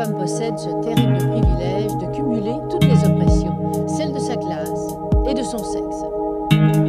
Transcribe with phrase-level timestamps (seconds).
[0.00, 3.54] femme possède ce terrible privilège de cumuler toutes les oppressions,
[3.86, 4.96] celles de sa classe
[5.28, 6.04] et de son sexe.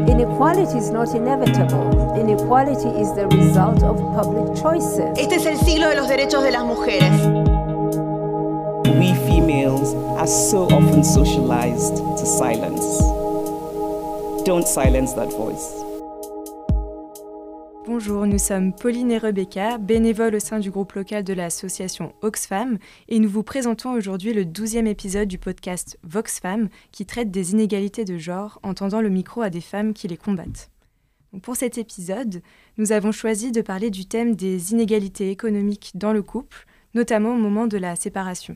[0.08, 1.92] Inequality is not inevitable.
[2.18, 5.12] Inequality is the result of public choices.
[5.18, 7.12] Este es el siglo de los derechos de las mujeres.
[8.97, 13.01] We females are so often socialized to silence.
[14.46, 15.90] Don't silence that voice.
[17.94, 22.77] Bonjour, nous sommes Pauline et Rebecca, bénévoles au sein du groupe local de l'association Oxfam,
[23.09, 28.05] et nous vous présentons aujourd'hui le douzième épisode du podcast Voxfam, qui traite des inégalités
[28.05, 30.71] de genre en tendant le micro à des femmes qui les combattent.
[31.41, 32.41] pour cet épisode,
[32.77, 37.39] nous avons choisi de parler du thème des inégalités économiques dans le couple, notamment au
[37.39, 38.55] moment de la séparation.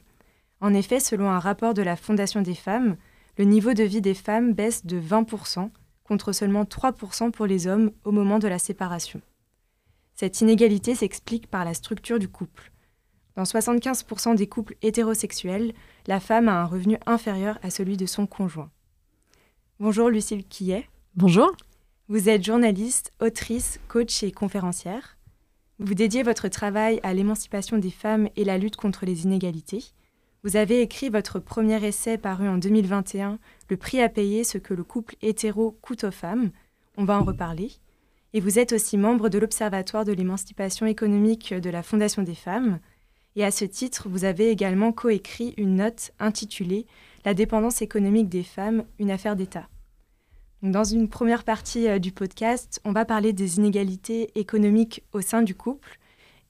[0.62, 2.96] En effet, selon un rapport de la Fondation des femmes,
[3.38, 5.72] le niveau de vie des femmes baisse de 20%
[6.06, 9.22] contre seulement 3% pour les hommes au moment de la séparation.
[10.14, 12.72] Cette inégalité s'explique par la structure du couple.
[13.36, 15.74] Dans 75% des couples hétérosexuels,
[16.08, 18.72] la femme a un revenu inférieur à celui de son conjoint.
[19.80, 20.88] Bonjour Lucille Quillet.
[21.16, 21.52] Bonjour.
[22.08, 25.18] Vous êtes journaliste, autrice, coach et conférencière.
[25.80, 29.84] Vous dédiez votre travail à l'émancipation des femmes et la lutte contre les inégalités.
[30.46, 34.76] Vous avez écrit votre premier essai paru en 2021, Le prix à payer, ce que
[34.76, 36.52] le couple hétéro coûte aux femmes.
[36.98, 37.72] On va en reparler.
[38.34, 42.80] Et vous êtes aussi membre de l'Observatoire de l'émancipation économique de la Fondation des femmes.
[43.36, 46.86] Et à ce titre, vous avez également coécrit une note intitulée
[47.26, 49.68] La dépendance économique des femmes, une affaire d'État.
[50.62, 55.42] Dans une première partie euh, du podcast, on va parler des inégalités économiques au sein
[55.42, 55.98] du couple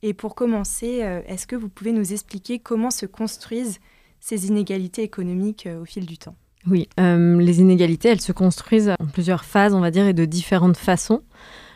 [0.01, 3.79] et pour commencer, euh, est-ce que vous pouvez nous expliquer comment se construisent
[4.19, 6.35] ces inégalités économiques euh, au fil du temps?
[6.67, 10.25] Oui, euh, les inégalités, elles se construisent en plusieurs phases, on va dire, et de
[10.25, 11.21] différentes façons.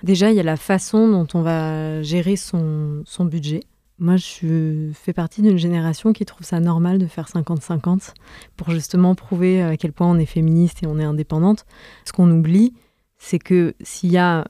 [0.01, 3.61] Déjà, il y a la façon dont on va gérer son, son budget.
[3.99, 8.13] Moi, je fais partie d'une génération qui trouve ça normal de faire 50-50
[8.55, 11.65] pour justement prouver à quel point on est féministe et on est indépendante.
[12.05, 12.73] Ce qu'on oublie,
[13.17, 14.45] c'est que s'il y a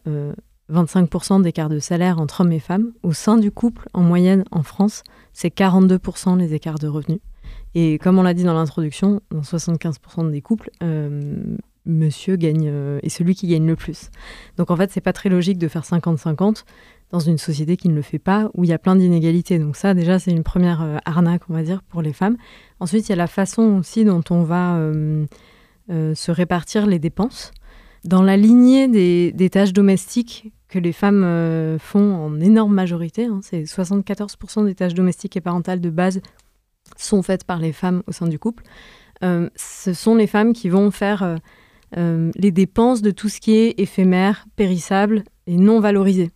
[0.72, 2.92] 25% d'écart de salaire entre hommes et femmes.
[3.04, 5.04] Au sein du couple, en moyenne en France,
[5.34, 7.20] c'est 42% les écarts de revenus.
[7.76, 11.34] Et comme on l'a dit dans l'introduction, dans 75% des couples, euh,
[11.86, 14.10] monsieur gagne euh, est celui qui gagne le plus.
[14.58, 16.64] Donc en fait, c'est pas très logique de faire 50-50
[17.12, 19.58] dans une société qui ne le fait pas, où il y a plein d'inégalités.
[19.58, 22.38] Donc ça, déjà, c'est une première euh, arnaque, on va dire, pour les femmes.
[22.80, 24.80] Ensuite, il y a la façon aussi dont on va
[25.90, 27.52] se répartir les dépenses.
[28.06, 33.26] Dans la lignée des tâches domestiques que les femmes euh, font en énorme majorité.
[33.26, 33.40] Hein.
[33.44, 36.22] C'est 74% des tâches domestiques et parentales de base
[36.96, 38.64] sont faites par les femmes au sein du couple.
[39.24, 41.38] Euh, ce sont les femmes qui vont faire
[41.98, 46.32] euh, les dépenses de tout ce qui est éphémère, périssable et non valorisé.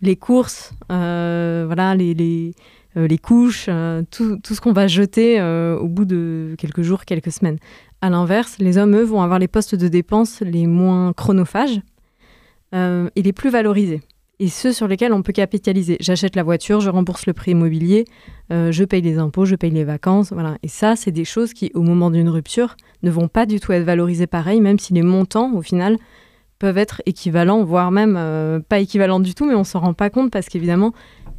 [0.00, 2.54] Les courses, voilà, les, les,
[2.94, 3.70] les couches,
[4.10, 7.58] tout, tout, ce qu'on va jeter au bout de quelques jours, quelques semaines.
[8.02, 11.80] À l'inverse, les hommes, eux, vont avoir les postes de dépenses les moins chronophages,
[12.74, 14.00] euh, il est plus valorisé.
[14.40, 15.96] Et ceux sur lesquels on peut capitaliser.
[16.00, 18.04] J'achète la voiture, je rembourse le prix immobilier,
[18.50, 20.32] euh, je paye les impôts, je paye les vacances.
[20.32, 20.56] Voilà.
[20.64, 23.72] Et ça, c'est des choses qui, au moment d'une rupture, ne vont pas du tout
[23.72, 25.98] être valorisées pareil, même si les montants, au final,
[26.58, 30.10] peuvent être équivalents, voire même euh, pas équivalents du tout, mais on s'en rend pas
[30.10, 30.92] compte parce qu'évidemment,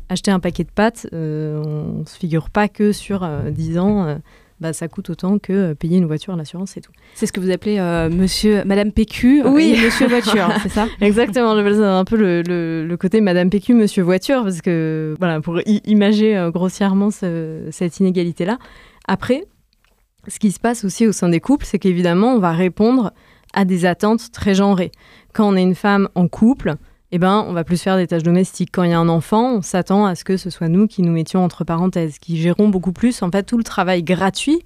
[0.07, 4.19] acheter un paquet de pâtes, on ne se figure pas que sur 10 ans
[4.61, 6.91] bah, ça coûte autant que euh, payer une voiture à l'assurance et tout.
[7.13, 9.77] C'est ce que vous appelez euh, monsieur, Madame PQ oui.
[9.83, 10.88] Monsieur Voiture, c'est ça?
[11.01, 15.59] Exactement, ça un peu le, le, côté Madame PQ, Monsieur Voiture, parce que voilà, pour
[15.66, 18.57] imager euh, grossièrement cette inégalité-là.
[19.07, 19.43] Après,
[20.27, 23.11] ce qui se passe aussi au sein des couples, c'est qu'évidemment, on va répondre
[23.53, 24.91] à des attentes très genrées.
[25.33, 26.75] Quand on est une femme en couple,
[27.15, 28.71] eh ben, on va plus faire des tâches domestiques.
[28.73, 31.01] Quand il y a un enfant, on s'attend à ce que ce soit nous qui
[31.01, 34.65] nous mettions entre parenthèses, qui gérons beaucoup plus en fait tout le travail gratuit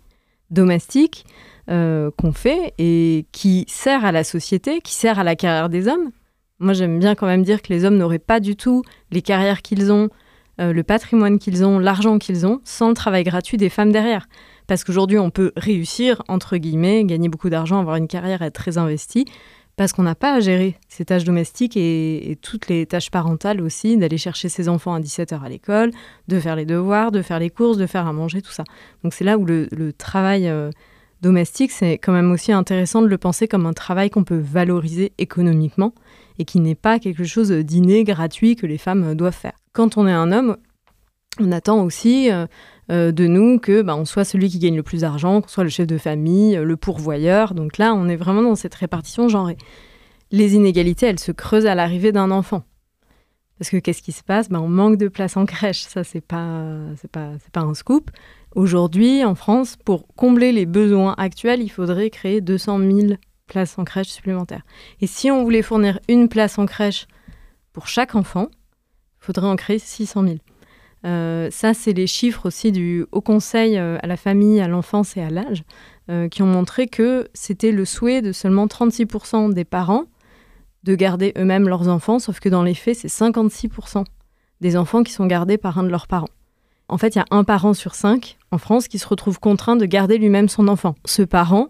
[0.49, 1.25] domestique
[1.69, 5.88] euh, qu'on fait et qui sert à la société, qui sert à la carrière des
[5.88, 6.09] hommes.
[6.57, 9.61] Moi, j'aime bien quand même dire que les hommes n'auraient pas du tout les carrières
[9.61, 10.09] qu'ils ont,
[10.59, 14.27] euh, le patrimoine qu'ils ont, l'argent qu'ils ont, sans le travail gratuit des femmes derrière.
[14.65, 18.79] Parce qu'aujourd'hui, on peut réussir, entre guillemets, gagner beaucoup d'argent, avoir une carrière, être très
[18.79, 19.25] investi,
[19.79, 23.95] parce qu'on n'a pas à gérer ces tâches domestiques et, toutes les tâches parentales aussi,
[23.95, 25.91] d'aller chercher ses enfants à 17h à l'école,
[26.27, 28.65] de faire les devoirs, de faire les courses, de faire à manger, tout ça.
[29.05, 30.69] Donc c'est là où le, travail euh,
[31.21, 35.13] domestique, c'est quand même aussi intéressant de le penser comme un travail qu'on peut valoriser
[35.17, 35.93] économiquement
[36.39, 39.53] et qui n'est pas quelque chose d'inné, gratuit que les femmes doivent faire.
[39.71, 40.57] Quand on est un homme,
[41.39, 42.45] on attend aussi euh,
[42.91, 45.63] euh, de nous que bah, on soit celui qui gagne le plus d'argent, qu'on soit
[45.63, 47.53] le chef de famille, le pourvoyeur.
[47.53, 49.57] Donc là, on est vraiment dans cette répartition genrée.
[50.31, 52.63] Les inégalités, elles se creusent à l'arrivée d'un enfant.
[53.57, 54.50] Parce que qu'est-ce qui se passe?
[54.50, 55.81] Ben, On manque de places en crèche.
[55.81, 56.63] Ça, c'est pas,
[57.12, 58.09] pas, pas un scoop.
[58.56, 63.13] Aujourd'hui, en France, pour combler les besoins actuels, il faudrait créer 200 000
[63.47, 64.63] places en crèche supplémentaires.
[65.01, 67.07] Et si on voulait fournir une place en crèche
[67.74, 68.47] pour chaque enfant,
[69.21, 70.36] il faudrait en créer 600 000.
[71.06, 75.16] Euh, ça, c'est les chiffres aussi du Haut Conseil euh, à la famille, à l'enfance
[75.16, 75.63] et à l'âge,
[76.10, 80.06] euh, qui ont montré que c'était le souhait de seulement 36% des parents
[80.84, 84.06] de garder eux-mêmes leurs enfants, sauf que dans les faits, c'est 56%
[84.62, 86.30] des enfants qui sont gardés par un de leurs parents.
[86.88, 89.75] En fait, il y a un parent sur cinq en France qui se retrouve contraint
[89.75, 90.96] de garder lui-même son enfant.
[91.06, 91.68] Ce parent,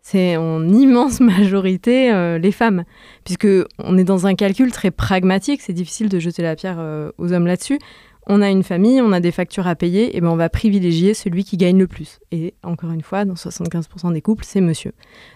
[0.00, 2.84] c'est en immense majorité les femmes,
[3.24, 3.48] puisque
[3.78, 5.60] on est dans un calcul très pragmatique.
[5.60, 6.78] C'est difficile de jeter la pierre
[7.18, 7.78] aux hommes là-dessus
[8.26, 11.14] on a une famille, on a des factures à payer, et ben on va privilégier
[11.14, 12.18] celui qui gagne le plus.
[12.32, 14.92] Et encore une fois, dans 75% des couples, c'est monsieur.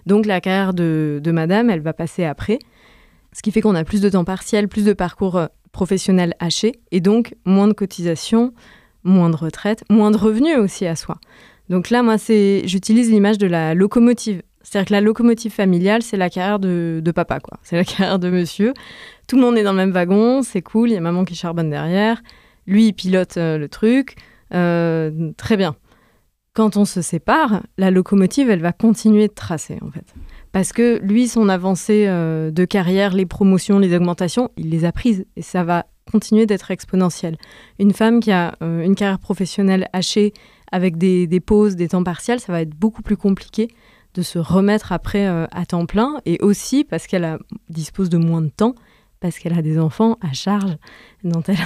[0.06, 2.58] Donc la carrière de, madame, elle va passer après,
[3.32, 6.80] ce qui fait qu'on a plus de temps partiel, plus de parcours euh, professionnel haché,
[6.90, 8.52] et donc moins de cotisations,
[9.04, 11.18] moins de retraite, moins de revenus aussi à soi.
[11.68, 14.42] Donc là, moi, c'est, j'utilise l'image de la locomotive.
[14.62, 17.60] C'est-à-dire que la locomotive familiale, c'est la carrière de, de papa, quoi.
[17.62, 18.74] C'est la carrière de monsieur.
[19.28, 21.36] Tout le monde est dans le même wagon, c'est cool, il y a maman qui
[21.36, 22.20] charbonne derrière.
[22.66, 24.16] Lui, il pilote euh, le truc.
[24.54, 25.76] Euh, très bien.
[26.52, 30.14] Quand on se sépare, la locomotive, elle va continuer de tracer, en fait.
[30.52, 34.92] Parce que lui, son avancée euh, de carrière, les promotions, les augmentations, il les a
[34.92, 35.24] prises.
[35.36, 37.36] Et ça va continuer d'être exponentiel.
[37.78, 40.32] Une femme qui a une carrière professionnelle hachée,
[40.72, 43.68] avec des, pauses, des temps partiels, ça va être beaucoup plus compliqué
[44.14, 46.20] de se remettre après à temps plein.
[46.26, 48.74] Et aussi parce qu'elle dispose de moins de temps
[49.20, 50.76] parce qu'elle a des enfants à charge
[51.22, 51.58] dont elle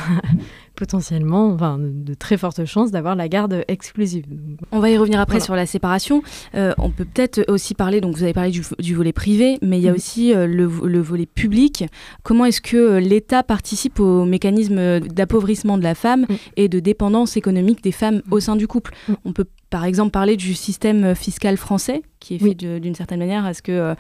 [0.75, 4.25] potentiellement enfin, de très fortes chances d'avoir la garde exclusive.
[4.73, 6.23] On va y revenir après sur la séparation.
[6.55, 9.83] Euh, on peut peut-être aussi parler, donc vous avez parlé du, volet privé, mais il
[9.83, 9.97] y a mm.
[9.97, 11.85] aussi euh, le, volet public.
[12.23, 16.35] Comment est-ce que euh, l'État participe au mécanisme d'appauvrissement de la femme mm.
[16.57, 18.93] et de dépendance économique des femmes au sein du couple?
[19.09, 19.13] Mm.
[19.25, 23.45] On peut par exemple parler du système fiscal français qui est fait d'une certaine manière
[23.45, 23.95] à ce que euh,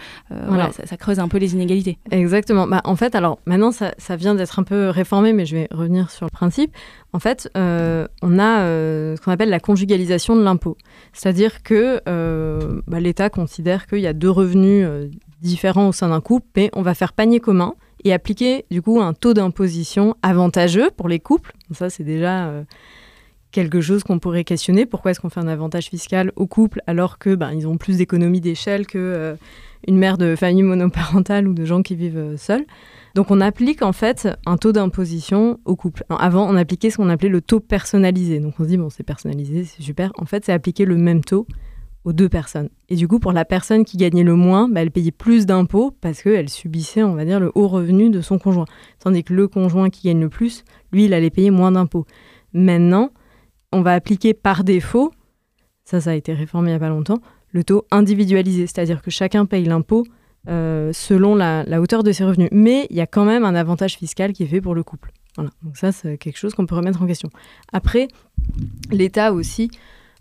[0.47, 0.71] voilà.
[0.73, 1.99] ça, creuse un peu les inégalités.
[2.11, 2.67] Exactement.
[2.67, 5.69] Bah, en fait, alors maintenant, ça, ça vient d'être un peu réformé, mais je vais
[5.71, 6.64] revenir sur le principe.
[7.13, 8.61] En fait, euh, on a
[9.17, 10.77] ce qu'on appelle la conjugalisation de l'impôt.
[11.13, 12.01] C'est-à-dire que
[12.87, 14.87] bah, l'État considère qu'il y a deux revenus
[15.41, 17.75] différents au sein d'un couple, mais on va faire panier commun
[18.05, 21.53] et appliquer du coup un taux d'imposition avantageux pour les couples.
[21.73, 22.51] Ça, c'est déjà
[23.55, 24.85] quelque chose qu'on pourrait questionner.
[24.85, 27.99] Pourquoi est-ce qu'on fait un avantage fiscal au couple alors que ben, ils ont plus
[27.99, 29.37] d'économies d'échelle que euh,
[29.87, 32.65] une mère de famille monoparentale ou de gens qui vivent euh, seuls?
[33.15, 36.03] Donc on applique en fait un taux d'imposition au couple.
[36.11, 38.41] Avant, on appliquait ce qu'on appelait le taux personnalisé.
[38.41, 40.11] Donc on se dit bon, c'est personnalisé, c'est super.
[40.19, 41.47] En fait, c'est appliquer le même taux
[42.03, 42.71] aux deux personnes.
[42.89, 45.93] Et du coup, pour la personne qui gagnait le moins, bah, elle payait plus d'impôts
[46.01, 48.67] parce qu'elle subissait, on va dire, le haut revenu de son conjoint.
[48.99, 52.05] Tandis que le conjoint qui gagne le plus, lui, il allait payer moins d'impôts.
[52.53, 53.11] Maintenant,
[53.75, 55.13] on va appliquer par défaut,
[55.85, 57.19] ça ça a été réformé il n'y a pas longtemps,
[57.51, 60.05] le taux individualisé, c'est-à-dire que chacun paye l'impôt
[60.49, 62.49] euh, selon la, hauteur de ses revenus.
[62.53, 65.13] Mais il y a quand même un avantage fiscal qui est fait pour le couple.
[65.37, 67.31] Donc ça, c'est quelque chose qu'on peut remettre en question.
[67.73, 68.09] Après,
[68.91, 69.71] l'État aussi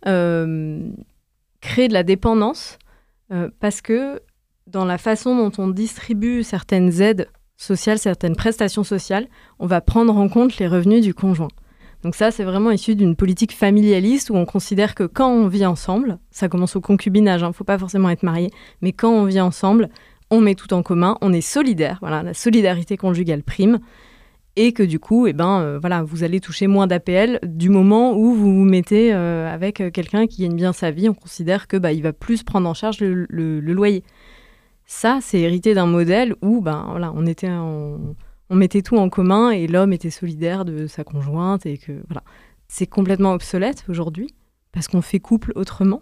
[0.07, 0.89] euh,
[1.61, 2.79] crée de la dépendance
[3.31, 4.21] euh, parce que
[4.67, 9.27] dans la façon dont on distribue certaines aides sociales, certaines prestations sociales,
[9.59, 11.49] on va prendre en compte les revenus du conjoint.
[12.03, 15.65] Donc ça, c'est vraiment issu d'une politique familialiste où on considère que quand on vit
[15.65, 18.51] ensemble, ça commence au concubinage, il hein, ne faut pas forcément être marié,
[18.81, 19.89] mais quand on vit ensemble,
[20.29, 23.79] on met tout en commun, on est solidaire, voilà, la solidarité conjugale prime,
[24.55, 28.15] et que du coup, eh ben, euh, voilà, vous allez toucher moins d'APL du moment
[28.15, 31.67] où vous vous mettez euh, avec euh, quelqu'un qui gagne bien sa vie, on considère
[31.67, 34.03] que bah, il va plus prendre en charge le, loyer.
[34.85, 36.85] Ça, c'est hérité d'un modèle où ben,
[37.15, 38.15] on était en
[38.49, 42.23] on mettait tout en commun et l'homme était solidaire de sa conjointe et que voilà.
[42.67, 44.33] C'est complètement obsolète aujourd'hui
[44.71, 46.01] parce qu'on fait couple autrement.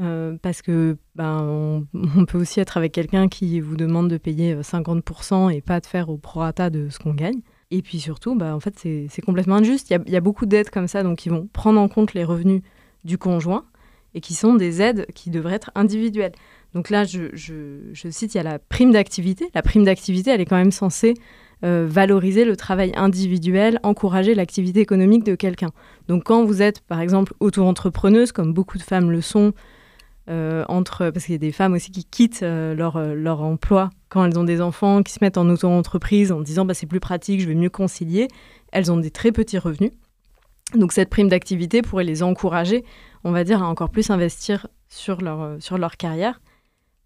[0.00, 4.54] Euh, parce que ben, on, peut aussi être avec quelqu'un qui vous demande de payer
[4.54, 7.40] 50% et pas de faire au prorata de ce qu'on gagne.
[7.70, 9.90] Et puis surtout, bah, en fait, c'est complètement injuste.
[9.90, 12.62] Il y a, beaucoup d'aides comme ça, donc qui vont prendre en compte les revenus
[13.04, 13.64] du conjoint
[14.14, 16.32] et qui sont des aides qui devraient être individuelles.
[16.74, 19.50] Donc là, je, je cite, il y a la prime d'activité.
[19.54, 21.14] La prime d'activité, elle est quand même censée
[21.64, 25.70] euh, valoriser le travail individuel, encourager l'activité économique de quelqu'un.
[26.06, 29.52] Donc quand vous êtes, par exemple, auto-entrepreneuse, comme beaucoup de femmes le sont,
[30.30, 33.90] euh, entre, parce qu'il y a des femmes aussi qui quittent euh, leur, leur emploi
[34.08, 37.00] quand elles ont des enfants, qui se mettent en auto-entreprise en disant bah, c'est plus
[37.00, 38.28] pratique, je vais mieux concilier,
[38.70, 39.90] elles ont des très petits revenus.
[40.76, 42.84] Donc cette prime d'activité pourrait les encourager,
[43.24, 46.40] on va dire, à encore plus investir sur leur, sur leur carrière.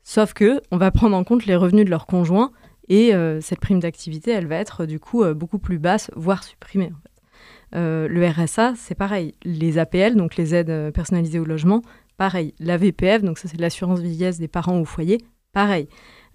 [0.02, 2.50] Sauf que on va prendre en compte les revenus de leur conjoint
[2.94, 6.92] Et cette prime d'activité, elle va être du coup beaucoup plus basse, voire supprimée.
[7.72, 9.32] le RSA, c'est pareil.
[9.44, 11.80] Les APL, donc les aides personnalisées au logement,
[12.18, 12.52] pareil.
[12.60, 15.18] La VPF, donc ça c'est l'assurance vieillesse des parents au foyer,
[15.54, 15.88] pareil.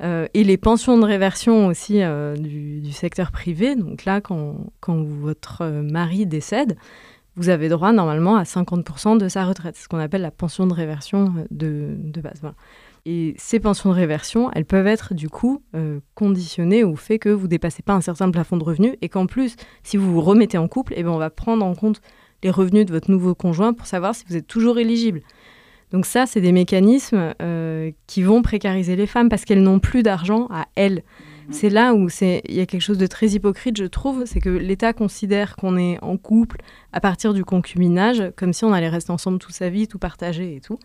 [0.03, 3.75] Euh, et les pensions de réversion aussi euh, du, secteur privé.
[3.75, 6.77] Donc là, quand, votre mari décède,
[7.35, 9.75] vous avez droit normalement à 50% de sa retraite.
[9.75, 12.41] C'est ce qu'on appelle la pension de réversion euh, de, base.
[13.09, 15.63] Et ces pensions de réversion, elles peuvent être du coup
[16.13, 19.55] conditionnées au fait que vous dépassez pas un certain plafond de revenus et qu'en plus,
[19.81, 22.01] si vous vous remettez en couple, eh bien, on va prendre en compte
[22.43, 25.21] les revenus de votre nouveau conjoint pour savoir si vous êtes toujours éligible.
[25.91, 30.03] Donc ça, c'est des mécanismes euh, qui vont précariser les femmes parce qu'elles n'ont plus
[30.03, 31.03] d'argent à elles.
[31.49, 34.49] C'est là où il y a quelque chose de très hypocrite, je trouve, c'est que
[34.49, 36.57] l'État considère qu'on est en couple
[36.91, 40.57] à partir du concubinage, comme si on allait rester ensemble toute sa vie, tout partager
[40.57, 40.77] et tout.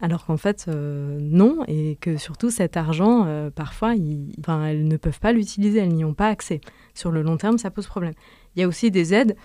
[0.00, 5.18] Alors qu'en fait, euh, non, et que surtout cet argent, euh, parfois, elles ne peuvent
[5.18, 6.60] pas l'utiliser, elles n'y ont pas accès.
[6.94, 8.14] Sur le long terme, ça pose problème.
[8.54, 9.36] Il y a aussi des aides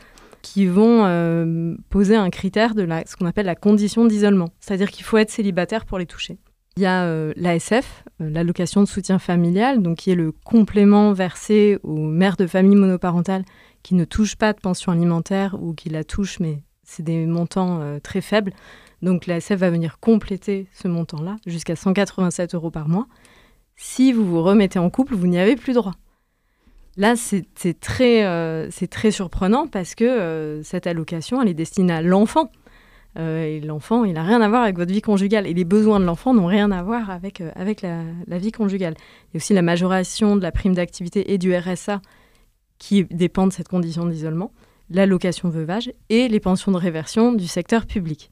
[0.41, 4.49] qui vont euh, poser un critère de la, ce qu'on appelle la condition d'isolement.
[4.59, 6.37] C'est-à-dire qu'il faut être célibataire pour les toucher.
[6.75, 11.99] Il y a l'ASF, l'allocation de soutien familial, donc qui est le complément versé aux
[11.99, 13.45] mères de famille monoparentales
[13.83, 17.79] qui ne touchent pas de pension alimentaire ou qui la touchent, mais c'est des montants
[18.01, 18.53] très faibles.
[19.03, 23.07] Donc l'ASF va venir compléter ce montant-là jusqu'à 187 euros par mois.
[23.75, 25.93] Si vous vous remettez en couple, vous n'y avez plus droit.
[26.95, 32.01] Là, c'est très, euh, très surprenant parce que euh, cette allocation, elle est destinée à
[32.01, 32.49] l'enfant.
[33.19, 35.47] Euh, et l'enfant, il n'a rien à voir avec votre vie conjugale.
[35.47, 38.93] Et les besoins de l'enfant n'ont rien à voir avec, avec la, vie conjugale.
[38.97, 42.01] Il y a aussi la majoration de la prime d'activité et du RSA
[42.77, 44.51] qui dépend de cette condition d'isolement,
[44.89, 48.31] l'allocation veuvage et les pensions de réversion du secteur public.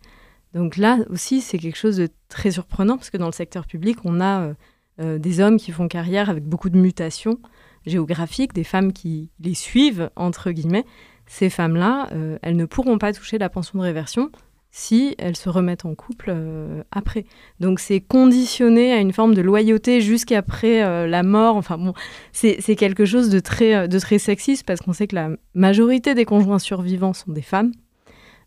[0.53, 4.00] Donc là aussi, c'est quelque chose de très surprenant parce que dans le secteur public,
[4.03, 4.53] on a
[5.00, 7.39] des hommes qui font carrière avec beaucoup de mutations
[7.86, 10.86] géographiques, des femmes qui les suivent, entre guillemets,
[11.31, 14.31] ces femmes-là, euh, elles ne pourront pas toucher la pension de réversion
[14.74, 17.25] si elles se remettent en couple euh, après.
[17.60, 21.55] Donc c'est conditionné à une forme de loyauté jusqu'après euh, la mort.
[21.55, 21.93] Enfin bon,
[22.31, 26.25] c'est quelque chose de très, de très sexiste parce qu'on sait que la majorité des
[26.25, 27.72] conjoints survivants sont des femmes.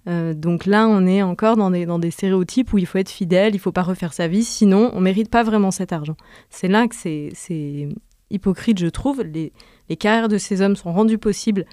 [0.06, 3.54] Donc là, on est encore dans des, dans des stéréotypes où il faut être fidèle,
[3.54, 6.16] il faut pas refaire sa vie, sinon on mérite pas vraiment cet argent.
[6.50, 7.32] C'est là que c'est
[8.30, 9.23] hypocrite, je trouve.
[9.23, 9.52] Les,
[9.96, 11.64] carrières de ces hommes sont rendues possibles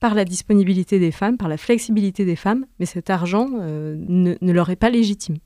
[0.00, 4.52] par la disponibilité des femmes, par la flexibilité des femmes, mais cet argent euh, ne,
[4.52, 5.38] leur est pas légitime.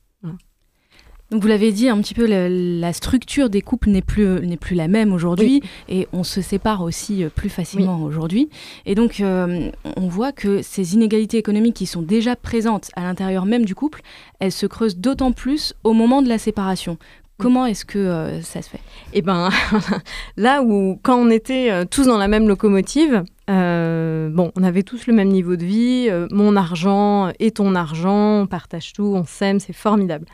[1.32, 4.76] Donc vous l'avez dit un petit peu, la, structure des couples n'est plus, n'est plus
[4.76, 8.50] la même aujourd'hui et on se sépare aussi euh, plus facilement aujourd'hui.
[8.84, 13.46] Et donc euh, on voit que ces inégalités économiques qui sont déjà présentes à l'intérieur
[13.46, 14.02] même du couple,
[14.40, 16.98] elles se creusent d'autant plus au moment de la séparation.
[17.42, 18.80] Comment est-ce que euh, ça se fait?
[19.14, 19.48] Eh ben,
[20.36, 24.84] là où quand on était euh, tous dans la même locomotive, euh, bon, on avait
[24.84, 29.24] tous le même niveau de vie, mon argent et ton argent, on partage tout, on
[29.24, 30.26] s'aime, c'est formidable.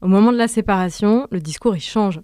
[0.00, 2.20] Au moment de la séparation, le discours il change.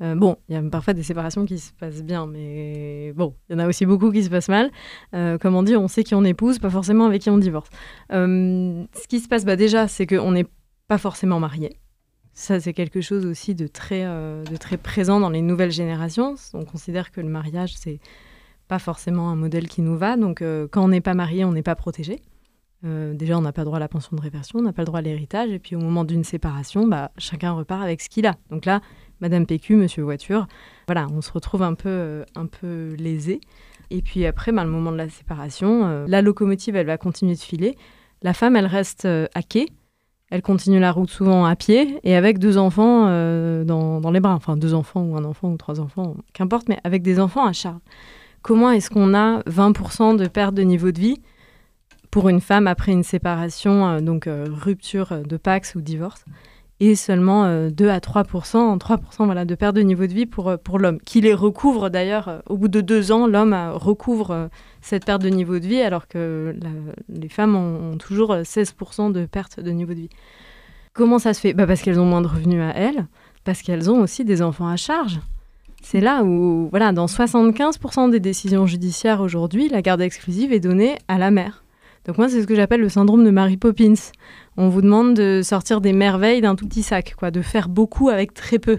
[0.00, 3.56] bon, il y a parfois des séparations qui se passent bien, mais bon, il y
[3.56, 4.70] en a aussi beaucoup qui se passent mal.
[5.12, 7.70] comme on dit, on sait qui on épouse, pas forcément avec qui on divorce.
[8.10, 10.46] ce qui se passe, bah, déjà, c'est qu'on n'est
[10.86, 11.78] pas forcément marié.
[12.38, 16.36] Ça, c'est quelque chose aussi de très, euh, de très présent dans les nouvelles générations.
[16.54, 17.98] On considère que le mariage, c'est
[18.68, 20.16] pas forcément un modèle qui nous va.
[20.16, 22.22] Donc, euh, quand on n'est pas marié, on n'est pas protégé.
[22.84, 24.86] Euh, déjà, on n'a pas droit à la pension de réversion, on n'a pas le
[24.86, 25.50] droit à l'héritage.
[25.50, 28.34] Et puis, au moment d'une séparation, bah, chacun repart avec ce qu'il a.
[28.50, 28.80] Donc là,
[29.20, 30.46] Madame PQ, Monsieur Voiture,
[30.86, 33.40] voilà, on se retrouve un peu, un peu lésé.
[33.90, 37.40] Et puis après, bah, le moment de la séparation, la locomotive, elle va continuer de
[37.40, 37.76] filer.
[38.22, 39.68] La femme, elle reste à quai
[40.30, 44.34] elle continue la route souvent à pied et avec deux enfants euh, dans, les bras.
[44.34, 47.52] Enfin, deux enfants ou un enfant ou trois enfants, qu'importe, mais avec des enfants à
[47.52, 47.80] charge.
[48.42, 51.22] Comment est-ce qu'on a 20% de perte de niveau de vie
[52.10, 56.24] pour une femme après une séparation, euh, donc euh, rupture de Pax ou divorce
[56.80, 60.78] et seulement 2 à 3 3 voilà, de perte de niveau de vie pour, pour
[60.78, 62.40] l'homme, qui les recouvre d'ailleurs.
[62.48, 64.48] au bout de deux ans, l'homme recouvre
[64.80, 66.54] cette perte de niveau de vie, alors que
[67.08, 70.10] les femmes ont, toujours 16% de perte de niveau de vie.
[70.92, 71.52] Comment ça se fait?
[71.52, 73.08] Bah Parce qu'elles ont moins de revenus à elles,
[73.42, 75.18] parce qu'elles ont aussi des enfants à charge.
[75.82, 80.98] C'est là où, voilà, dans 75% des décisions judiciaires aujourd'hui, la garde exclusive est donnée
[81.08, 81.64] à la mère.
[82.08, 83.92] Donc moi, c'est ce que j'appelle le syndrome de Mary Poppins.
[84.56, 88.08] On vous demande de sortir des merveilles d'un tout petit sac, quoi, de faire beaucoup
[88.08, 88.78] avec très peu.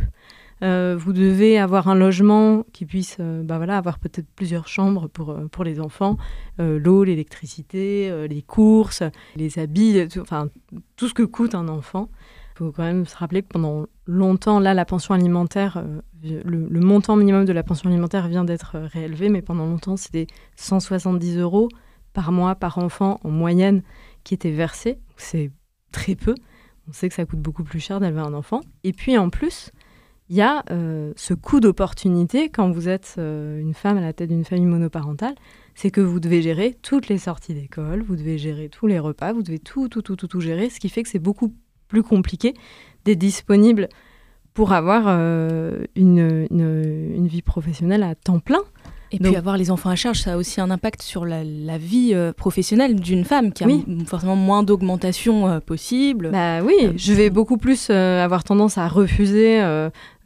[0.63, 5.07] Euh, vous devez avoir un logement qui puisse euh, bah voilà, avoir peut-être plusieurs chambres
[5.07, 6.17] pour, euh, pour les enfants,
[6.57, 9.03] l'eau, l'électricité, les courses,
[9.35, 10.49] les habits, tout, enfin
[10.95, 12.09] tout ce que coûte un enfant.
[12.55, 15.83] Il faut quand même se rappeler que pendant longtemps, là, la pension alimentaire
[16.23, 21.37] le, montant minimum de la pension alimentaire vient d'être réélevé, mais pendant longtemps, c'était 170
[21.37, 21.69] euros
[22.13, 23.83] par mois, par enfant, en moyenne,
[24.23, 24.99] qui étaient versés.
[25.17, 25.51] C'est
[25.91, 26.35] très peu.
[26.87, 28.61] On sait que ça coûte beaucoup plus cher d'élever un enfant.
[28.83, 29.71] Et puis en plus,
[30.29, 34.13] il y a euh, ce coût d'opportunité quand vous êtes euh, une femme à la
[34.13, 35.35] tête d'une famille monoparentale,
[35.73, 39.33] c'est que vous devez gérer toutes les sorties d'école, vous devez gérer tous les repas,
[39.33, 41.53] vous devez tout, tout, tout, tout, tout gérer, ce qui fait que c'est beaucoup
[41.87, 42.53] plus compliqué
[43.05, 43.89] d'être disponible
[44.53, 48.61] pour avoir euh, une, vie professionnelle à temps plein.
[49.11, 51.43] Et puis avoir les enfants à charge, ça a aussi un impact sur la,
[51.77, 53.67] vie euh, professionnelle d'une femme qui a
[54.05, 56.29] forcément moins d'augmentation euh, possible.
[56.31, 59.61] Bah oui, je vais beaucoup plus avoir tendance à refuser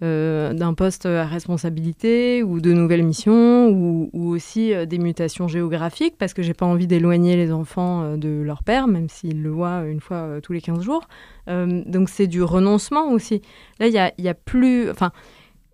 [0.04, 6.16] euh, d'un poste à responsabilité ou de nouvelles missions ou, aussi euh, des mutations géographiques
[6.18, 9.50] parce que j'ai pas envie d'éloigner les enfants euh, de leur père, même s'ils le
[9.50, 11.08] voient une fois tous les 15 jours.
[11.48, 13.42] donc c'est du renoncement aussi.
[13.80, 14.90] Là, il y a, y a, plus.
[14.90, 15.12] Enfin,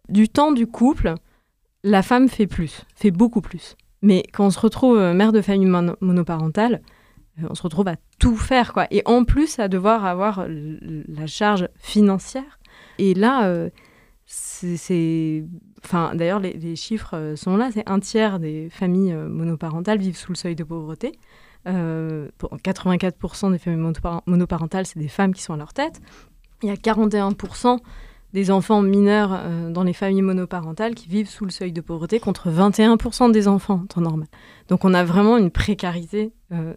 [0.10, 1.16] du temps du couple,
[1.83, 3.75] la femme fait plus, fait beaucoup plus.
[4.01, 5.67] Mais quand on se retrouve mère de famille
[6.01, 6.81] monoparentale,
[7.50, 8.88] on se retrouve à tout faire, quoi.
[8.91, 12.59] Et en plus, à devoir avoir la charge financière.
[12.98, 13.69] Et là,
[14.31, 15.43] c'est,
[15.83, 17.71] enfin, d'ailleurs, les, chiffres euh, sont là.
[17.74, 21.13] C'est un tiers des familles euh, monoparentales vivent sous le seuil de pauvreté.
[21.67, 22.29] Euh,
[22.63, 23.91] 84% des familles
[24.27, 26.00] monoparentales, c'est des femmes qui sont à leur tête.
[26.62, 27.79] Il y a 41%
[28.33, 32.19] des enfants mineurs euh, dans les familles monoparentales qui vivent sous le seuil de pauvreté
[32.19, 34.27] contre 21% des enfants en temps normal.
[34.67, 36.31] Donc on a vraiment une précarité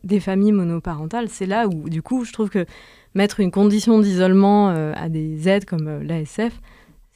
[0.04, 1.30] des familles monoparentales.
[1.30, 2.66] C'est là où, du coup, je trouve que
[3.14, 6.60] mettre une condition d'isolement à des aides comme l'ASF,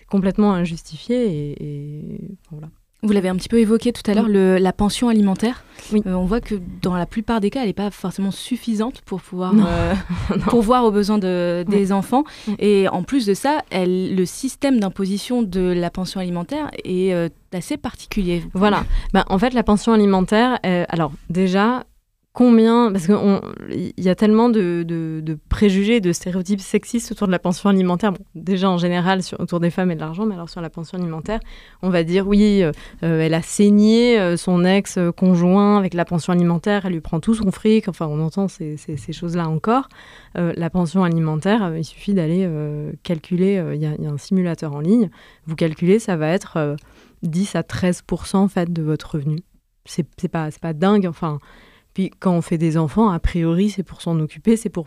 [0.09, 2.69] complètement injustifié et, voilà.
[3.07, 5.65] Vous l'avez un petit peu évoqué tout à l'heure, la pension alimentaire.
[5.93, 6.03] Oui.
[6.07, 9.21] Euh, on voit que dans la plupart des cas, elle n'est pas forcément suffisante pour
[9.21, 9.95] pouvoir euh,
[10.49, 12.25] pourvoir aux besoins de, des enfants.
[12.59, 17.29] Et en plus de ça, elle, le système d'imposition de la pension alimentaire est euh,
[17.53, 18.43] assez particulier.
[18.55, 18.85] Voilà.
[19.13, 20.59] Ben, en fait, la pension alimentaire,
[20.89, 21.85] alors déjà,
[22.37, 27.71] combien, parce qu'il y a tellement de, préjugés, de stéréotypes sexistes autour de la pension
[27.71, 28.13] alimentaire.
[28.35, 31.41] déjà en général autour des femmes et de l'argent, mais alors sur la pension alimentaire,
[31.81, 32.73] on va dire oui, euh,
[33.03, 37.33] euh, elle a saigné euh, son ex-conjoint avec la pension alimentaire, elle lui prend tout
[37.33, 37.89] son fric.
[37.89, 38.77] Enfin, on entend ces,
[39.13, 39.89] choses-là encore.
[40.35, 42.47] la pension alimentaire, il suffit d'aller
[43.03, 43.65] calculer.
[43.73, 45.09] Il y, a un simulateur en ligne.
[45.47, 46.77] Vous calculez, ça va être
[47.23, 48.03] 10 à 13
[48.35, 49.39] en fait de votre revenu.
[49.87, 51.07] C'est pas, pas dingue.
[51.07, 51.39] Enfin.
[51.97, 54.87] Puis quand on fait des enfants, a priori, c'est pour s'en occuper, c'est pour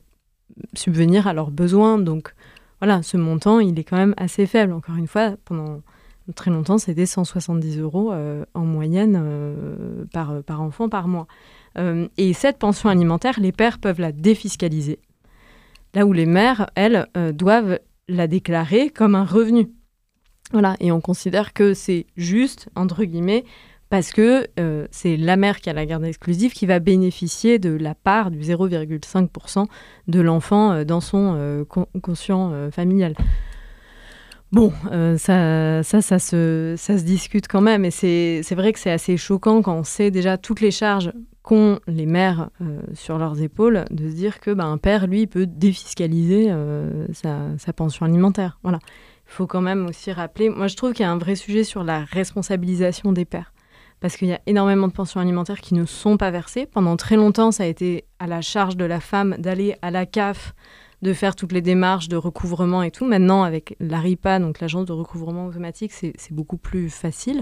[0.75, 1.97] subvenir à leurs besoins.
[1.97, 2.35] Donc
[2.81, 4.73] voilà, ce montant, il est quand même assez faible.
[4.73, 5.81] Encore une fois, pendant
[6.35, 11.25] très longtemps, c'était 170 euros euh, en moyenne euh, par, par enfant par mois.
[11.79, 14.99] Euh, et cette pension alimentaire, les pères peuvent la défiscaliser.
[15.95, 19.71] Là où les mères, elles, doivent la déclarer comme un revenu.
[20.51, 23.45] Voilà, et on considère que c'est juste, entre guillemets,
[23.89, 27.71] parce que euh, c'est la mère qui a la garde exclusive qui va bénéficier de
[27.71, 29.65] la part du 0,5%
[30.07, 31.63] de l'enfant euh, dans son euh,
[32.01, 33.15] conscient familial.
[34.51, 34.73] Bon,
[35.17, 39.15] ça, ça, ça, se, ça se discute quand même, et c'est vrai que c'est assez
[39.15, 41.11] choquant quand on sait déjà toutes les charges
[41.43, 42.49] qu'ont les mères
[42.93, 46.51] sur leurs épaules, de se dire que ben, un père, lui, peut défiscaliser
[47.13, 48.57] sa, sa pension alimentaire.
[48.63, 48.79] Voilà.
[49.27, 51.63] Il faut quand même aussi rappeler, moi je trouve qu'il y a un vrai sujet
[51.63, 53.53] sur la responsabilisation des pères
[53.99, 56.65] parce qu'il y a énormément de pensions alimentaires qui ne sont pas versées.
[56.65, 60.05] Pendant très longtemps, ça a été à la charge de la femme d'aller à la
[60.05, 60.53] CAF,
[61.01, 63.05] de faire toutes les démarches de recouvrement et tout.
[63.05, 67.41] Maintenant, avec l'ARIPA, donc l'agence de recouvrement automatique, c'est beaucoup plus facile.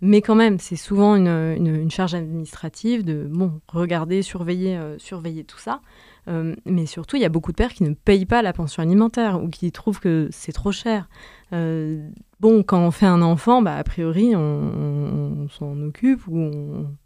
[0.00, 5.58] Mais quand même, c'est souvent une, charge administrative de bon, regarder, surveiller, euh, surveiller tout
[5.58, 5.80] ça.
[6.28, 8.82] Euh, mais surtout, il y a beaucoup de pères qui ne payent pas la pension
[8.82, 11.08] alimentaire ou qui trouvent que c'est trop cher.
[11.52, 12.08] Euh,
[12.40, 16.50] bon, quand on fait un enfant, bah, a priori, on, s'en occupe ou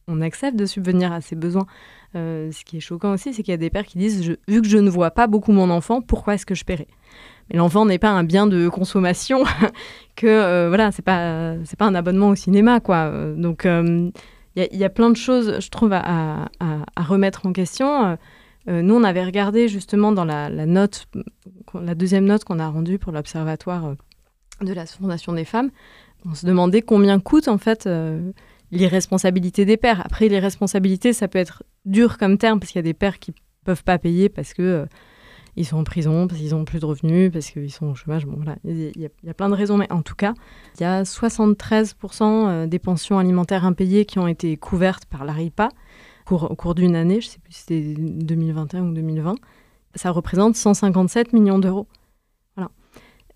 [0.06, 1.66] on, accepte de subvenir à ses besoins.
[2.14, 4.62] Euh, ce qui est choquant aussi, c'est qu'il y a des pères qui disent Vu
[4.62, 6.86] que je ne vois pas beaucoup mon enfant, pourquoi est-ce que je paierai
[7.50, 9.42] Mais l'enfant n'est pas un bien de consommation,
[10.16, 13.10] que voilà, c'est pas, c'est pas un abonnement au cinéma, quoi.
[13.36, 14.12] Donc, il
[14.56, 16.48] y, a plein de choses, je trouve, à
[16.96, 18.16] remettre en question.
[18.68, 21.06] Euh, nous, on avait regardé justement dans la, note,
[21.74, 23.94] la deuxième note qu'on a rendue pour l'Observatoire euh,
[24.64, 25.70] de la Fondation des femmes.
[26.26, 28.32] On se demandait combien coûte en fait euh,
[28.70, 30.04] l'irresponsabilité des pères.
[30.04, 33.32] Après, l'irresponsabilité, ça peut être dur comme terme parce qu'il y a des pères qui
[33.64, 34.86] peuvent pas payer parce que
[35.56, 38.26] ils sont en prison, parce qu'ils ont plus de revenus, parce qu'ils sont au chômage.
[38.26, 40.34] Bon, voilà, il y, y, a plein de raisons, mais en tout cas,
[40.78, 45.70] il y a 73% des pensions alimentaires impayées qui ont été couvertes par l'ARIPA
[46.32, 49.36] au cours d'une année, je ne sais plus si c'était 2021 ou 2020,
[49.94, 51.86] ça représente 157 millions d'euros.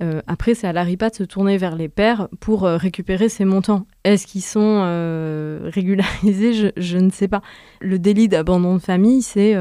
[0.02, 3.28] Euh, après, c'est à la RIPA de se tourner vers les pères pour euh, récupérer
[3.28, 3.86] ces montants.
[4.04, 6.72] Est-ce qu'ils sont euh, régularisés?
[6.76, 7.42] Je, ne sais pas.
[7.80, 9.54] Le délit d'abandon de famille, c'est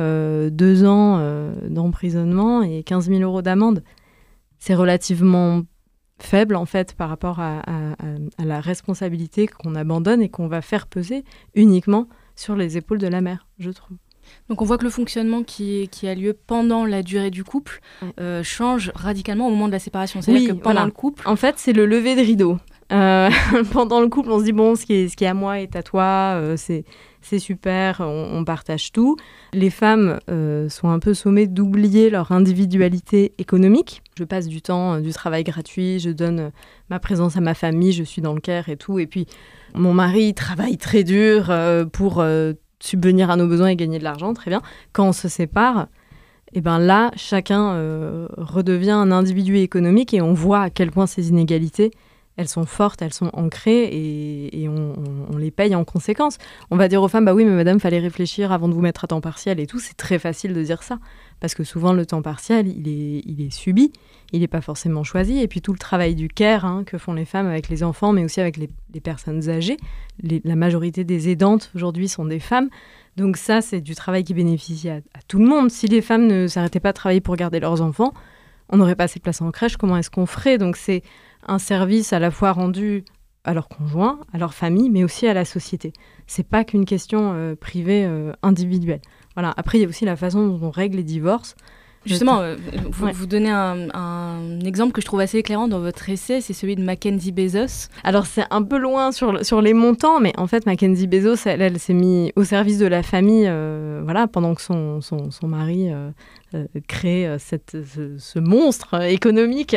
[0.52, 1.22] deux ans
[1.68, 3.84] d'emprisonnement et 15 000 euros d'amende.
[4.58, 5.64] C'est relativement
[6.20, 7.62] faible, en fait, par rapport à
[8.40, 11.24] la responsabilité qu'on abandonne et qu'on va faire peser
[11.56, 13.98] uniquement sur les épaules de la mère, je trouve.
[14.50, 17.80] Donc on voit que le fonctionnement qui, qui a lieu pendant la durée du couple
[18.20, 20.22] euh, change radicalement au moment de la séparation.
[20.22, 20.86] C'est-à-dire oui, que pendant voilà.
[20.86, 21.28] le couple...
[21.28, 22.58] En fait, c'est le lever de rideau.
[22.92, 23.30] Euh,
[23.72, 25.60] pendant le couple, on se dit, bon, ce qui est, ce qui est à moi
[25.62, 26.84] est à toi, euh, c'est,
[27.22, 29.16] c'est super, on, on, partage tout.
[29.54, 30.20] Les femmes
[30.70, 34.02] sont un peu sommées d'oublier leur individualité économique.
[34.18, 36.52] Je passe du temps, du travail gratuit, je donne
[36.90, 39.00] ma présence à ma famille, je suis dans le care et tout.
[39.00, 39.26] Et puis,
[39.74, 41.52] mon mari travaille très dur
[41.92, 42.24] pour
[42.82, 44.62] subvenir à nos besoins et gagner de l'argent, très bien.
[44.92, 45.88] Quand on se sépare,
[46.54, 51.08] et ben là, chacun euh, redevient un individu économique et on voit à quel point
[51.08, 51.92] ces inégalités,
[52.38, 54.96] elles sont fortes, elles sont ancrées et, on,
[55.32, 56.38] on, les paye en conséquence.
[56.70, 59.04] On va dire aux femmes, bah oui, mais madame, fallait réfléchir avant de vous mettre
[59.04, 59.80] à temps partiel et tout.
[59.80, 60.98] C'est très facile de dire ça
[61.42, 63.92] parce que souvent le temps partiel, il est, subi,
[64.32, 65.40] il n'est pas forcément choisi.
[65.40, 68.14] Et puis tout le travail du care hein, que font les femmes avec les enfants,
[68.14, 68.70] mais aussi avec les,
[69.02, 69.78] personnes âgées.
[70.22, 72.70] La majorité des aidantes aujourd'hui sont des femmes.
[73.18, 75.72] Donc ça, c'est du travail qui bénéficie à, à, tout le monde.
[75.72, 78.14] Si les femmes ne s'arrêtaient pas de travailler pour garder leurs enfants,
[78.70, 79.78] on n'aurait pas assez de place en crèche.
[79.78, 80.60] Comment est-ce qu'on ferait?
[80.60, 81.02] Donc c'est
[81.48, 83.04] un service à la fois rendu
[83.44, 85.94] à leurs conjoints, à leur famille, mais aussi à la société.
[86.28, 89.02] C'est pas qu'une question euh, privée euh, individuelle.
[89.36, 89.54] Voilà.
[89.58, 91.56] Après, il y a aussi la façon dont on règle les divorces.
[92.06, 92.56] Justement, euh,
[92.90, 93.12] vous, ouais.
[93.12, 96.76] vous, donnez un, un, exemple que je trouve assez éclairant dans votre essai, c'est celui
[96.76, 97.90] de Mackenzie Bezos.
[98.04, 101.62] Alors c'est un peu loin sur, sur les montants, mais en fait Mackenzie Bezos, elle,
[101.62, 105.48] elle s'est mise au service de la famille, euh, voilà, pendant que son, son, son
[105.48, 109.76] mari euh, crée cette, ce, ce, monstre économique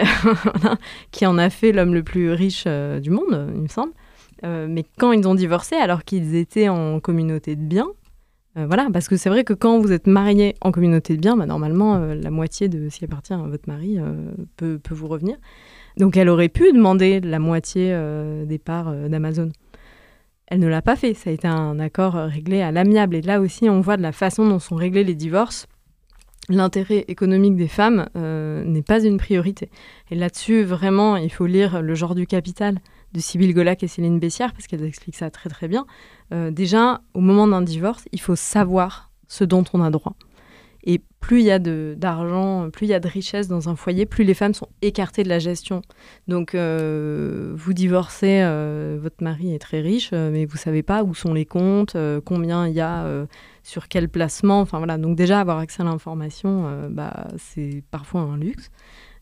[1.10, 3.92] qui en a fait l'homme le plus riche du monde, il me semble.
[4.42, 7.88] mais quand ils ont divorcé, alors qu'ils étaient en communauté de biens,
[8.56, 11.36] euh, voilà, parce que c'est vrai que quand vous êtes marié en communauté de biens,
[11.36, 14.14] bah, normalement, euh, la moitié de ce qui appartient à votre mari euh,
[14.56, 15.36] peut, peut, vous revenir.
[15.96, 17.96] Donc elle aurait pu demander la moitié
[18.46, 19.52] des parts d'Amazon.
[20.48, 23.14] Elle ne l'a pas fait, ça a été un accord réglé à l'amiable.
[23.14, 25.68] Et là aussi, on voit de la façon dont sont réglés les divorces.
[26.48, 29.70] L'intérêt économique des femmes n'est pas une priorité.
[30.10, 32.80] Et là-dessus, vraiment, il faut lire Le genre du capital
[33.14, 35.87] de Sybille Golac et Céline Bessière, parce qu'elles expliquent ça très très bien.
[36.33, 40.16] Euh, déjà, au moment d'un divorce, il faut savoir ce dont on a droit.
[40.87, 44.05] Et plus il y a d'argent, plus il y a de richesse dans un foyer,
[44.05, 45.81] plus les femmes sont écartées de la gestion.
[46.29, 51.14] Donc, euh, vous divorcez, euh, votre mari est très riche, mais vous savez pas où
[51.14, 51.96] sont les comptes,
[52.27, 53.07] combien il y a
[53.62, 54.61] sur quel placement.
[54.61, 54.98] Enfin voilà.
[54.98, 58.70] Donc déjà avoir accès à l'information, bah, c'est parfois un luxe.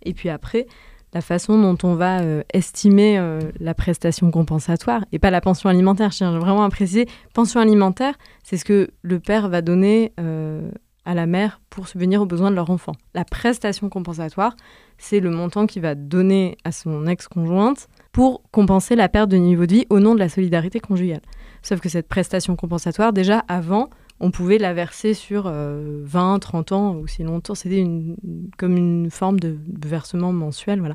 [0.05, 0.67] Et puis après,
[1.13, 5.69] la façon dont on va euh, estimer euh, la prestation compensatoire et pas la pension
[5.69, 6.11] alimentaire.
[6.11, 10.71] Je tiens vraiment à préciser, pension alimentaire, c'est ce que le père va donner euh,
[11.05, 12.93] à la mère pour subvenir aux besoins de leur enfant.
[13.15, 14.57] La prestation compensatoire,
[14.99, 19.67] c'est le montant qu'il va donner à son ex-conjointe pour compenser la perte de niveau
[19.67, 21.23] de vie au nom de la solidarité conjugale.
[21.63, 23.91] Sauf que cette prestation compensatoire, déjà avant,
[24.23, 27.57] on pouvait la verser sur euh, 20, 30 ans ou si longtemps.
[27.57, 28.17] C'était une,
[28.57, 30.79] comme une forme de, versement mensuel.
[30.79, 30.95] Voilà.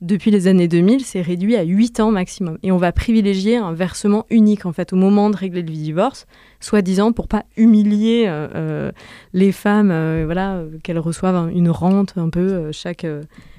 [0.00, 2.58] Depuis les années 2000, c'est réduit à 8 ans maximum.
[2.62, 6.26] Et on va privilégier un versement unique, en fait, au moment de régler le divorce,
[6.60, 8.92] soi-disant pour pas humilier euh, euh,
[9.32, 13.06] les femmes, euh, voilà, qu'elles reçoivent une rente un peu chaque,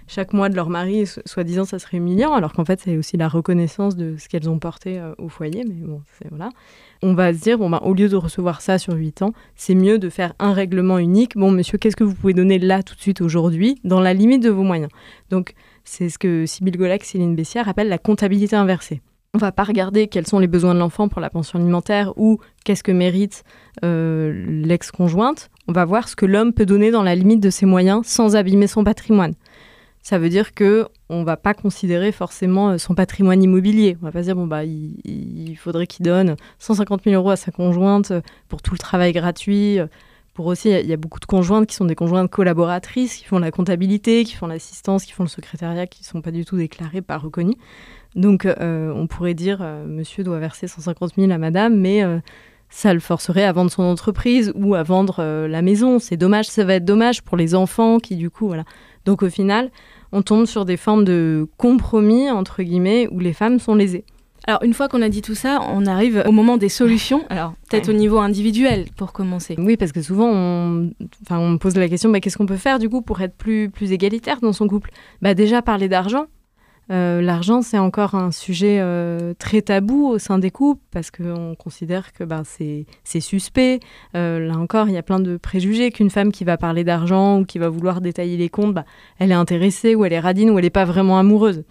[0.10, 3.30] chaque mois de leur mari, soi-disant ça serait humiliant, alors qu'en fait c'est aussi la
[3.30, 5.63] reconnaissance de ce qu'elles ont porté au foyer.
[5.65, 6.50] Mais bon, c'est voilà
[7.02, 9.76] on va se dire, bon, ben, au lieu de recevoir ça sur 8 ans, c'est
[9.76, 11.38] mieux de faire un règlement unique.
[11.38, 14.43] Bon, monsieur, qu'est-ce que vous pouvez donner là tout de suite aujourd'hui, dans la limite
[14.43, 14.91] de vos moyens?
[15.30, 15.54] Donc,
[15.86, 19.02] c'est ce que Sybille Golac, Céline Bessière appelle la comptabilité inversée.
[19.34, 22.13] On ne va pas regarder quels sont les besoins de l'enfant pour la pension alimentaire
[22.17, 23.43] ou qu'est-ce que mérite
[23.86, 24.34] euh,
[24.65, 25.52] l'ex-conjointe.
[25.67, 28.36] On va voir ce que l'homme peut donner dans la limite de ses moyens sans
[28.36, 29.36] abîmer son patrimoine
[30.10, 33.95] ça veut dire que on va pas considérer forcément son patrimoine immobilier.
[34.02, 37.52] On va pas dire bon bah il, faudrait qu'il donne 150 000 euros à sa
[37.52, 38.12] conjointe
[38.48, 39.78] pour tout le travail gratuit.
[40.34, 43.38] Pour aussi, il y a beaucoup de conjointes qui sont des conjointes collaboratrices, qui font
[43.38, 47.02] la comptabilité, qui font l'assistance, qui font le secrétariat, qui sont pas du tout déclarées,
[47.02, 47.58] pas reconnues.
[48.15, 52.17] Donc euh, on pourrait dire euh, monsieur doit verser 150 000 à madame, mais euh,
[52.69, 56.00] ça le forcerait à vendre son entreprise ou à vendre euh, la maison.
[56.00, 58.63] C'est dommage, ça va être dommage pour les enfants qui du coup voilà.
[59.06, 59.72] Donc au final,
[60.12, 64.06] on tombe sur des formes de compromis, entre guillemets, où les femmes sont lésées.
[64.48, 67.24] Alors, une fois qu'on a dit tout ça, on arrive au moment des solutions.
[67.30, 69.56] Alors, peut-être au niveau individuel pour commencer.
[69.60, 70.92] Oui, parce que souvent, on,
[71.24, 73.36] enfin, on me pose la question bah, qu'est-ce qu'on peut faire du coup pour être
[73.36, 74.92] plus, plus égalitaire dans son couple?
[75.22, 76.26] Bah, Déjà, parler d'argent.
[76.91, 81.56] Euh, L'argent, c'est encore un sujet euh, très tabou au sein des couples parce qu'on
[81.56, 83.80] considère que bah, c'est suspect.
[84.15, 87.39] Euh, là encore, il y a plein de préjugés qu'une femme qui va parler d'argent
[87.39, 88.86] ou qui va vouloir détailler les comptes, bah,
[89.19, 91.63] elle est intéressée ou elle est radine ou elle n'est pas vraiment amoureuse.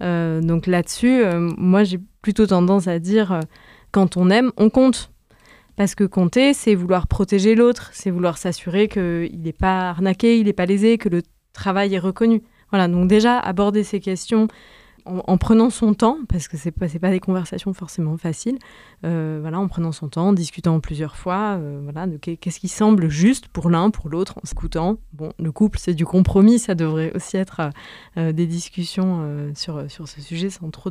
[0.00, 1.24] Donc là-dessus,
[1.56, 3.40] moi j'ai plutôt tendance à dire
[3.92, 5.10] quand on aime, on compte.
[5.76, 10.46] Parce que compter, c'est vouloir protéger l'autre, c'est vouloir s'assurer qu'il n'est pas arnaqué, il
[10.46, 12.42] n'est pas lésé, que le travail est reconnu.
[12.70, 14.48] Voilà, donc déjà, aborder ces questions
[15.06, 18.58] en, prenant son temps, parce que ce n'est pas, pas des conversations forcément faciles,
[19.04, 23.08] euh, voilà, en prenant son temps, en discutant plusieurs fois, euh, voilà, qu'est-ce qui semble
[23.08, 24.98] juste pour l'un, pour l'autre, en s'écoutant.
[25.12, 27.70] Bon, le couple, c'est du compromis, ça devrait aussi être
[28.16, 30.90] euh, des discussions sur, sur ce sujet sans trop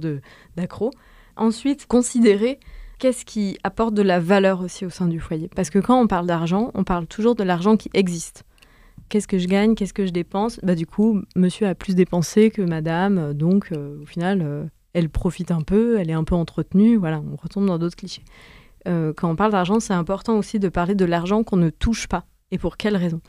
[0.56, 0.92] d'accro.
[1.36, 2.60] Ensuite, considérer
[3.00, 5.50] qu'est-ce qui apporte de la valeur aussi au sein du foyer.
[5.54, 8.46] Parce que quand on parle d'argent, on parle toujours de l'argent qui existe
[9.10, 10.60] qu'est-ce que je gagne, qu'est-ce que je dépense?
[10.64, 15.10] Bah du coup, monsieur a plus dépensé que madame, donc euh, au final, euh, elle
[15.10, 18.24] profite un peu, elle est un peu entretenue, voilà, on retombe dans d'autres clichés.
[18.88, 22.08] Euh, quand on parle d'argent, c'est important aussi de parler de l'argent qu'on ne touche
[22.08, 22.26] pas.
[22.52, 23.22] Et pour quelle raison?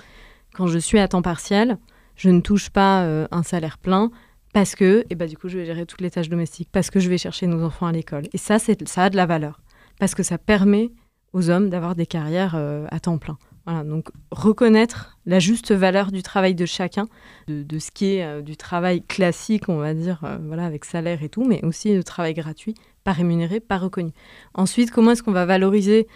[0.54, 1.78] Quand je suis à temps partiel,
[2.14, 4.10] je ne touche pas un salaire plein
[4.52, 6.98] parce que, et bah du coup, je vais gérer toutes les tâches domestiques, parce que
[6.98, 8.24] je vais chercher nos enfants à l'école.
[8.32, 9.60] Et ça, ça a de la valeur,
[9.98, 10.92] parce que ça permet
[11.34, 13.36] aux hommes d'avoir des carrières à temps plein.
[13.66, 17.06] Donc reconnaître la juste valeur du travail de chacun,
[17.48, 21.24] de, ce qui est euh, du travail classique, on va dire, euh, voilà, avec salaire
[21.24, 24.12] et tout, mais aussi le travail gratuit, pas rémunéré, pas reconnu.
[24.54, 26.06] Ensuite, comment est-ce qu'on va valoriser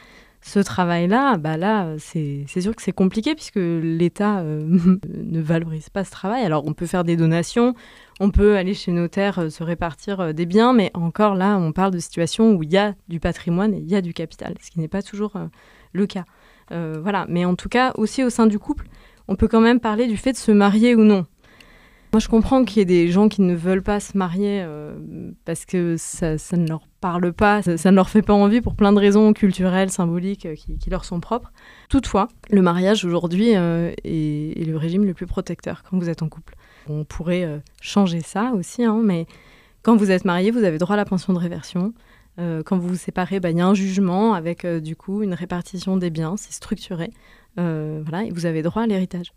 [0.43, 1.39] ce travail-là?
[1.39, 4.65] Bah Là, c'est sûr que c'est compliqué puisque l'État euh,
[5.09, 6.45] ne valorise pas ce travail.
[6.45, 7.75] Alors, on peut faire des donations,
[8.21, 11.99] on peut aller chez notaire se répartir des biens, mais encore là, on parle de
[11.99, 14.79] situations où il y a du patrimoine et il y a du capital, ce qui
[14.79, 15.33] n'est pas toujours
[15.93, 16.25] le cas.
[16.73, 17.27] Euh, voilà.
[17.29, 18.87] Mais en tout cas, aussi au sein du couple,
[19.29, 21.27] on peut quand même parler du fait de se marier ou non.
[22.13, 24.97] Moi, je comprends qu'il y ait des gens qui ne veulent pas se marier euh,
[25.45, 28.93] parce que ça, ne leur parle pas, ça, ne leur fait pas envie pour plein
[28.93, 31.53] de raisons culturelles, symboliques euh, qui, leur sont propres.
[31.89, 36.57] Toutefois, le mariage aujourd'hui est, le régime le plus protecteur quand vous êtes en couple.
[36.89, 39.27] On pourrait changer ça aussi, hein, mais
[39.83, 41.93] quand vous êtes marié, vous avez droit à la pension de réversion.
[42.39, 45.23] Euh, quand vous vous séparez, bah, il y a un jugement avec euh, du coup
[45.23, 47.11] une répartition des biens, c'est structuré.
[47.59, 49.33] Euh, voilà, et vous avez droit à l'héritage.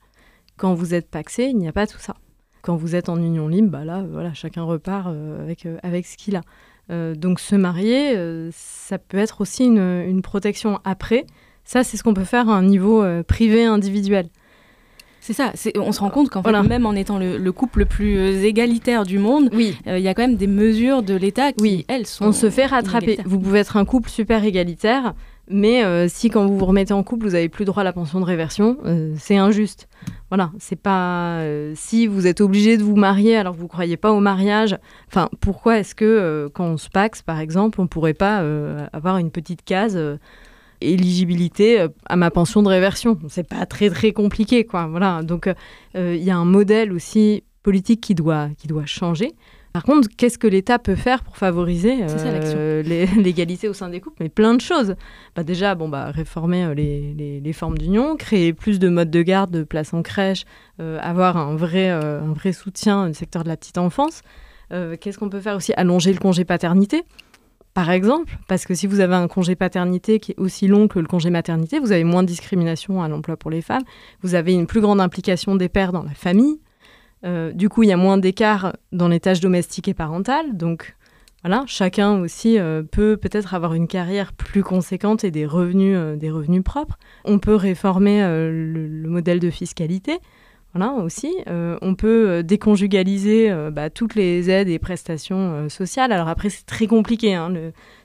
[0.58, 2.16] Quand vous êtes paxé, il n'y a pas tout ça.
[2.62, 6.38] Quand vous êtes en union libre, bah là, voilà, chacun repart avec, avec ce qu'il
[6.38, 7.14] a.
[7.16, 8.16] donc se marier,
[8.54, 11.26] ça peut être aussi une, une protection après.
[11.66, 14.30] Ça, c'est ce qu'on peut faire à un niveau privé individuel.
[15.24, 18.18] C'est ça, on se rend compte qu'en fait, même en étant le, couple le plus
[18.18, 19.78] euh, égalitaire du monde, oui.
[19.88, 22.26] Euh, il y a quand même des mesures de l'État qui, elles, sont.
[22.26, 23.18] On se fait rattraper.
[23.24, 25.14] Vous pouvez être un couple super égalitaire,
[25.48, 27.94] mais euh, si quand vous vous remettez en couple, vous n'avez plus droit à la
[27.94, 28.78] pension de réversion,
[29.18, 29.88] c'est injuste.
[30.30, 31.42] Voilà, c'est pas.
[31.74, 34.78] si vous êtes obligé de vous marier alors que vous ne croyez pas au mariage,
[35.08, 38.44] enfin, pourquoi est-ce que quand on se paxe, par exemple, on ne pourrait pas
[38.92, 39.98] avoir une petite case
[40.92, 43.18] éligibilité euh, à ma pension de réversion.
[43.30, 44.88] C'est pas très très compliqué, quoi.
[44.88, 45.22] Voilà.
[45.24, 49.32] Donc euh, il y a un modèle aussi politique qui doit qui doit changer.
[49.74, 52.84] Par contre, qu'est-ce que l'État peut faire pour favoriser euh,
[53.18, 54.18] l'égalité au sein des couples?
[54.20, 54.96] Mais plein de choses.
[55.36, 59.50] Bah déjà, bon, bah, réformer les, les, formes d'union, créer plus de modes de garde,
[59.50, 60.46] de places en crèche,
[60.78, 64.22] avoir un vrai, un vrai soutien du secteur de la petite enfance.
[64.70, 65.74] Qu'est-ce qu'on peut faire aussi?
[65.76, 67.04] Allonger le congé paternité
[67.74, 71.00] par exemple, parce que si vous avez un congé paternité qui est aussi long que
[71.00, 73.84] le congé maternité, vous avez moins de discrimination à l'emploi pour les femmes,
[74.22, 76.60] vous avez une plus grande implication des pères dans la famille,
[77.26, 80.96] euh, du coup il y a moins d'écart dans les tâches domestiques et parentales, donc
[81.44, 86.16] voilà, chacun aussi euh, peut peut-être avoir une carrière plus conséquente et des revenus, euh,
[86.16, 86.98] des revenus propres.
[87.26, 90.20] On peut réformer le, modèle de fiscalité.
[90.74, 91.32] Voilà, aussi.
[91.48, 96.12] Euh, on peut euh, déconjugaliser euh, bah, toutes les aides et prestations sociales.
[96.12, 97.54] Alors après, c'est très compliqué, hein,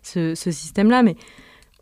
[0.03, 1.17] ce, système-là, mais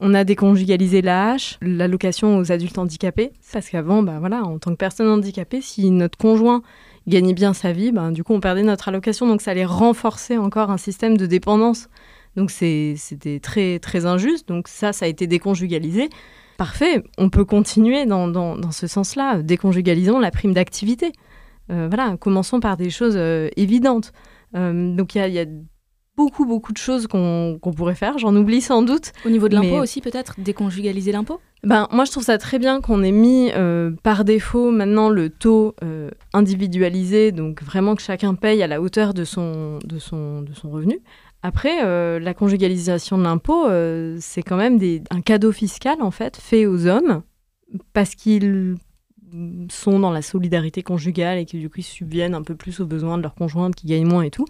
[0.01, 4.77] on a déconjugalisé l'AH, l'allocation aux adultes handicapés, parce qu'avant, bah, voilà, en tant que
[4.77, 6.63] personne handicapée, si notre conjoint
[7.09, 10.39] gagnait bien sa vie, bah, du coup, on perdait notre allocation, donc ça allait renforcer
[10.39, 11.89] encore un système de dépendance.
[12.37, 16.11] Donc c'était très, très injuste, donc ça, ça a été déconjugalisé.
[16.57, 21.13] Parfait, on peut continuer dans, ce sens-là, déconjugalisons la prime d'activité.
[21.71, 24.13] Euh, voilà, commençons par des choses euh, évidentes.
[24.55, 25.45] Euh, donc il y, a
[26.17, 29.13] beaucoup, beaucoup de choses qu'on pourrait faire, j'en oublie sans doute.
[29.27, 31.41] Au niveau de l'impôt aussi, peut-être, déconjugaliser l'impôt?
[31.63, 33.51] Ben, Moi, je trouve ça très bien qu'on ait mis
[34.03, 35.75] par défaut maintenant le taux
[36.33, 40.71] individualisé, donc vraiment que chacun paye à la hauteur de son, de son, de son
[40.71, 41.01] revenu.
[41.47, 44.81] Après, euh, la conjugalisation de l'impôt, euh, c'est quand même
[45.11, 47.23] un cadeau fiscal, en fait, fait aux hommes,
[47.93, 48.75] parce qu'ils
[49.71, 52.87] sont dans la solidarité conjugale et que du coup ils subviennent un peu plus aux
[52.87, 54.45] besoins de leur conjointe qui gagne moins et tout.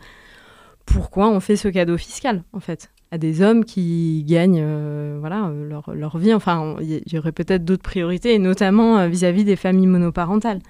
[0.87, 2.91] Pourquoi on fait ce cadeau fiscal, en fait?
[3.11, 6.33] À des hommes qui gagnent euh, voilà, leur, leur, vie.
[6.33, 10.61] Enfin, il y, aurait peut-être d'autres priorités, notamment vis-à-vis des familles monoparentales.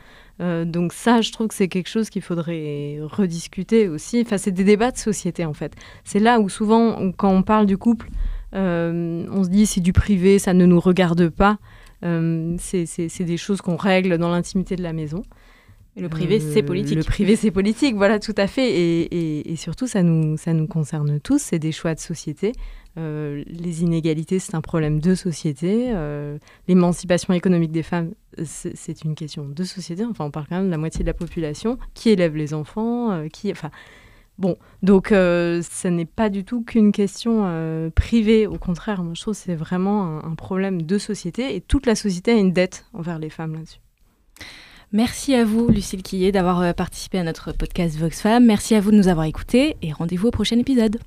[0.41, 4.23] Euh, donc ça, je trouve que c'est quelque chose qu'il faudrait rediscuter aussi.
[4.25, 5.75] Enfin, c'est des débats de société, en fait.
[6.05, 8.09] C'est là où souvent, quand on parle du couple,
[8.55, 11.59] euh, on se dit c'est du privé, ça ne nous regarde pas.
[12.03, 15.23] c'est des choses qu'on règle dans l'intimité de la maison.
[15.97, 16.97] Et le privé, c'est politique.
[16.97, 18.71] Le privé, c'est politique, voilà, tout à fait.
[18.71, 21.41] Et, et, surtout, ça nous, ça nous concerne tous.
[21.41, 22.53] C'est des choix de société.
[22.99, 25.91] Euh, les inégalités, c'est un problème de société.
[25.93, 30.05] Euh, l'émancipation économique des femmes, c'est une question de société.
[30.05, 31.79] Enfin, on parle quand même de la moitié de la population.
[31.95, 33.71] Qui élève les enfants euh, qui, enfin,
[34.39, 38.47] Bon, donc ce n'est pas du tout qu'une question privée.
[38.47, 41.57] Au contraire, moi, je trouve que c'est vraiment un, problème de société.
[41.57, 43.79] Et toute la société a une dette envers les femmes là-dessus.
[44.93, 48.45] Merci à vous, Lucille Quillet, d'avoir participé à notre podcast Vox Femmes.
[48.45, 50.99] Merci à vous de nous avoir écoutés et rendez-vous au prochain épisode.